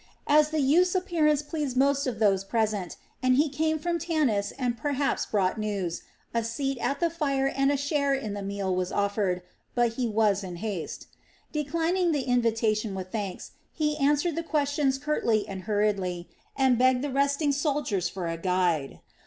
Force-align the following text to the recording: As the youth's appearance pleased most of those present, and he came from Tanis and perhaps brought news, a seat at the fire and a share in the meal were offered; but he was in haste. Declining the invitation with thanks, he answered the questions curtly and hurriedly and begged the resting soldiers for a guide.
As 0.25 0.49
the 0.49 0.61
youth's 0.61 0.95
appearance 0.95 1.43
pleased 1.43 1.77
most 1.77 2.07
of 2.07 2.17
those 2.17 2.43
present, 2.43 2.97
and 3.21 3.35
he 3.35 3.49
came 3.49 3.77
from 3.77 3.99
Tanis 3.99 4.51
and 4.57 4.75
perhaps 4.75 5.27
brought 5.27 5.59
news, 5.59 6.01
a 6.33 6.43
seat 6.43 6.79
at 6.79 6.99
the 6.99 7.11
fire 7.11 7.45
and 7.45 7.71
a 7.71 7.77
share 7.77 8.15
in 8.15 8.33
the 8.33 8.41
meal 8.41 8.75
were 8.75 8.87
offered; 8.91 9.43
but 9.75 9.89
he 9.93 10.07
was 10.07 10.43
in 10.43 10.55
haste. 10.55 11.05
Declining 11.51 12.13
the 12.13 12.23
invitation 12.23 12.95
with 12.95 13.11
thanks, 13.11 13.51
he 13.73 13.95
answered 13.97 14.35
the 14.35 14.41
questions 14.41 14.97
curtly 14.97 15.47
and 15.47 15.65
hurriedly 15.65 16.27
and 16.57 16.79
begged 16.79 17.03
the 17.03 17.11
resting 17.13 17.51
soldiers 17.51 18.09
for 18.09 18.27
a 18.27 18.37
guide. 18.37 19.01